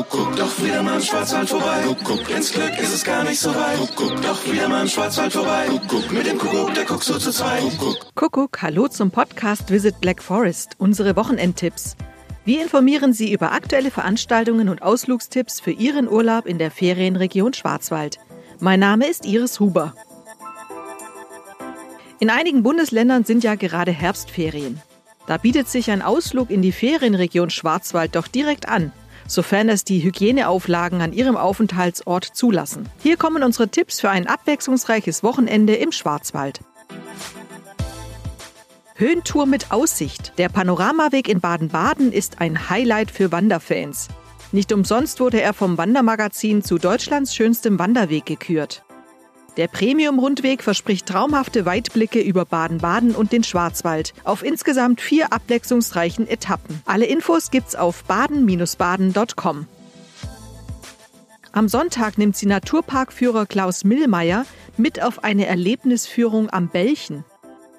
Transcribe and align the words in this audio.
Kuckuck, 0.00 0.34
doch 0.34 0.62
wieder 0.62 0.82
mal 0.82 0.94
im 0.94 1.02
Schwarzwald 1.02 1.46
vorbei. 1.46 1.82
Kuckuck, 1.84 2.30
ins 2.30 2.50
Glück 2.52 2.78
ist 2.78 2.94
es 2.94 3.04
gar 3.04 3.22
nicht 3.22 3.38
so 3.38 3.54
weit. 3.54 3.76
Kuckuck, 3.76 4.22
doch 4.22 4.50
wieder 4.50 4.66
mal 4.66 4.80
im 4.80 4.88
Schwarzwald 4.88 5.30
vorbei. 5.30 5.66
Kuckuck, 5.68 6.10
mit 6.10 6.26
dem 6.26 6.38
Kuckuck, 6.38 6.72
der 6.72 6.86
guckt 6.86 7.04
so 7.04 7.18
zu 7.18 7.30
zweit. 7.30 7.60
Kuckuck. 7.78 8.14
Kuckuck, 8.14 8.62
hallo 8.62 8.88
zum 8.88 9.10
Podcast 9.10 9.70
Visit 9.70 10.00
Black 10.00 10.22
Forest, 10.22 10.70
unsere 10.78 11.16
Wochenendtipps. 11.16 11.96
Wir 12.46 12.62
informieren 12.62 13.12
Sie 13.12 13.30
über 13.30 13.52
aktuelle 13.52 13.90
Veranstaltungen 13.90 14.70
und 14.70 14.80
Ausflugstipps 14.80 15.60
für 15.60 15.72
Ihren 15.72 16.08
Urlaub 16.08 16.46
in 16.46 16.56
der 16.56 16.70
Ferienregion 16.70 17.52
Schwarzwald. 17.52 18.20
Mein 18.58 18.80
Name 18.80 19.06
ist 19.06 19.26
Iris 19.26 19.60
Huber. 19.60 19.92
In 22.20 22.30
einigen 22.30 22.62
Bundesländern 22.62 23.24
sind 23.24 23.44
ja 23.44 23.54
gerade 23.54 23.92
Herbstferien. 23.92 24.80
Da 25.26 25.36
bietet 25.36 25.68
sich 25.68 25.90
ein 25.90 26.00
Ausflug 26.00 26.48
in 26.48 26.62
die 26.62 26.72
Ferienregion 26.72 27.50
Schwarzwald 27.50 28.16
doch 28.16 28.28
direkt 28.28 28.66
an, 28.66 28.92
sofern 29.30 29.68
es 29.68 29.84
die 29.84 30.02
Hygieneauflagen 30.02 31.00
an 31.00 31.12
Ihrem 31.12 31.36
Aufenthaltsort 31.36 32.24
zulassen. 32.24 32.88
Hier 33.02 33.16
kommen 33.16 33.42
unsere 33.42 33.68
Tipps 33.68 34.00
für 34.00 34.10
ein 34.10 34.26
abwechslungsreiches 34.26 35.22
Wochenende 35.22 35.76
im 35.76 35.92
Schwarzwald. 35.92 36.60
Höhentour 38.96 39.46
mit 39.46 39.70
Aussicht. 39.70 40.32
Der 40.36 40.48
Panoramaweg 40.48 41.28
in 41.28 41.40
Baden-Baden 41.40 42.12
ist 42.12 42.40
ein 42.40 42.68
Highlight 42.68 43.10
für 43.10 43.32
Wanderfans. 43.32 44.08
Nicht 44.52 44.72
umsonst 44.72 45.20
wurde 45.20 45.40
er 45.40 45.54
vom 45.54 45.78
Wandermagazin 45.78 46.62
zu 46.62 46.78
Deutschlands 46.78 47.34
schönstem 47.34 47.78
Wanderweg 47.78 48.26
gekürt. 48.26 48.82
Der 49.56 49.66
Premium-Rundweg 49.66 50.62
verspricht 50.62 51.06
traumhafte 51.06 51.66
Weitblicke 51.66 52.20
über 52.20 52.44
Baden-Baden 52.44 53.14
und 53.14 53.32
den 53.32 53.42
Schwarzwald 53.42 54.14
auf 54.24 54.44
insgesamt 54.44 55.00
vier 55.00 55.32
abwechslungsreichen 55.32 56.28
Etappen. 56.28 56.80
Alle 56.84 57.06
Infos 57.06 57.50
gibt's 57.50 57.74
auf 57.74 58.04
baden-baden.com. 58.04 59.66
Am 61.52 61.68
Sonntag 61.68 62.16
nimmt 62.16 62.36
sie 62.36 62.46
Naturparkführer 62.46 63.44
Klaus 63.46 63.82
Millmeier 63.82 64.46
mit 64.76 65.02
auf 65.02 65.24
eine 65.24 65.46
Erlebnisführung 65.46 66.48
am 66.50 66.68
Belchen. 66.68 67.24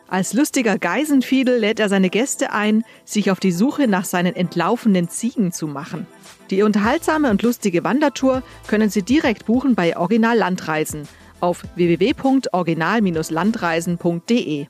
Als 0.09 0.33
lustiger 0.33 0.77
Geisenfiedel 0.77 1.57
lädt 1.57 1.79
er 1.79 1.87
seine 1.87 2.09
Gäste 2.09 2.51
ein, 2.51 2.83
sich 3.05 3.31
auf 3.31 3.39
die 3.39 3.53
Suche 3.53 3.87
nach 3.87 4.03
seinen 4.03 4.35
entlaufenen 4.35 5.07
Ziegen 5.07 5.53
zu 5.53 5.67
machen. 5.67 6.05
Die 6.49 6.63
unterhaltsame 6.63 7.29
und 7.29 7.43
lustige 7.43 7.85
Wandertour 7.85 8.43
können 8.67 8.89
Sie 8.89 9.03
direkt 9.03 9.45
buchen 9.45 9.73
bei 9.73 9.95
Original 9.95 10.37
Landreisen 10.37 11.07
auf 11.41 11.63
www.original-landreisen.de. 11.75 14.67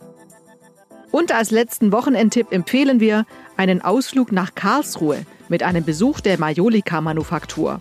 Und 1.12 1.32
als 1.34 1.52
letzten 1.52 1.92
Wochenendtipp 1.92 2.52
empfehlen 2.52 3.00
wir 3.00 3.28
einen 3.58 3.82
Ausflug 3.82 4.32
nach 4.32 4.56
Karlsruhe 4.56 5.26
mit 5.50 5.62
einem 5.64 5.84
Besuch 5.84 6.22
der 6.22 6.40
Majolika-Manufaktur. 6.40 7.80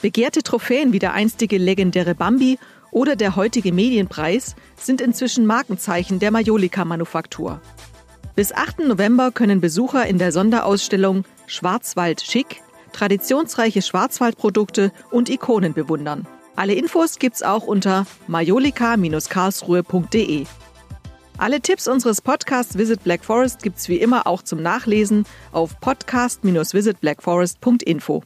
Begehrte 0.00 0.44
Trophäen 0.44 0.92
wie 0.92 1.00
der 1.00 1.12
einstige 1.12 1.58
legendäre 1.58 2.14
Bambi 2.14 2.58
oder 2.92 3.16
der 3.16 3.36
heutige 3.36 3.72
Medienpreis 3.72 4.54
sind 4.76 5.00
inzwischen 5.00 5.44
Markenzeichen 5.44 6.20
der 6.20 6.30
Majolika-Manufaktur. 6.30 7.60
Bis 8.36 8.52
8. 8.52 8.86
November 8.86 9.32
können 9.32 9.60
Besucher 9.60 10.06
in 10.06 10.18
der 10.18 10.30
Sonderausstellung 10.30 11.24
Schwarzwald 11.46 12.20
schick 12.20 12.62
traditionsreiche 12.92 13.82
Schwarzwaldprodukte 13.82 14.92
und 15.10 15.28
Ikonen 15.28 15.74
bewundern. 15.74 16.26
Alle 16.58 16.74
Infos 16.74 17.18
gibt's 17.20 17.44
auch 17.44 17.68
unter 17.68 18.04
majolika-karlsruhe.de. 18.26 20.46
Alle 21.36 21.60
Tipps 21.60 21.86
unseres 21.86 22.20
Podcasts 22.20 22.76
Visit 22.76 23.04
Black 23.04 23.24
Forest 23.24 23.62
gibt's 23.62 23.88
wie 23.88 23.98
immer 23.98 24.26
auch 24.26 24.42
zum 24.42 24.60
Nachlesen 24.60 25.24
auf 25.52 25.78
podcast-visitblackforest.info. 25.78 28.24